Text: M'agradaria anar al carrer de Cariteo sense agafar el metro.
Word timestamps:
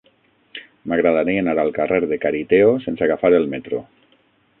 M'agradaria 0.91 1.43
anar 1.43 1.53
al 1.63 1.69
carrer 1.75 1.99
de 2.13 2.19
Cariteo 2.23 2.73
sense 2.87 3.07
agafar 3.09 3.33
el 3.41 3.47
metro. 3.53 3.83